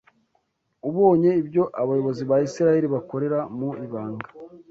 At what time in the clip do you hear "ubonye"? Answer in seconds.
0.89-1.31